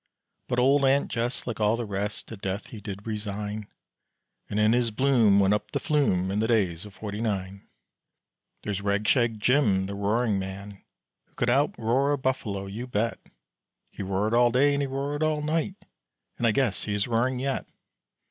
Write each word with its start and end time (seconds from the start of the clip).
But 0.47 0.57
old 0.57 0.83
"Aunt 0.83 1.11
Jess," 1.11 1.45
like 1.45 1.59
all 1.59 1.77
the 1.77 1.85
rest, 1.85 2.31
At 2.31 2.41
death 2.41 2.65
he 2.71 2.81
did 2.81 3.05
resign, 3.05 3.67
And 4.49 4.59
in 4.59 4.73
his 4.73 4.89
bloom 4.89 5.39
went 5.39 5.53
up 5.53 5.69
the 5.69 5.79
flume 5.79 6.31
In 6.31 6.39
the 6.39 6.47
days 6.47 6.85
of 6.87 6.95
Forty 6.95 7.21
Nine. 7.21 7.67
There 8.63 8.71
is 8.71 8.81
Ragshag 8.81 9.39
Jim, 9.39 9.85
the 9.85 9.93
roaring 9.93 10.39
man, 10.39 10.81
Who 11.25 11.35
could 11.35 11.51
out 11.51 11.77
roar 11.77 12.13
a 12.13 12.17
buffalo, 12.17 12.65
you 12.65 12.87
bet, 12.87 13.19
He 13.91 14.01
roared 14.01 14.33
all 14.33 14.49
day 14.49 14.73
and 14.73 14.81
he 14.81 14.87
roared 14.87 15.21
all 15.21 15.43
night, 15.43 15.75
And 16.39 16.47
I 16.47 16.51
guess 16.51 16.85
he 16.85 16.95
is 16.95 17.07
roaring 17.07 17.37
yet. 17.37 17.67